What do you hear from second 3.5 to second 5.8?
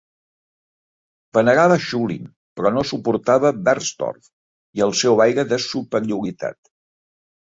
Bernstorff i el seu aire de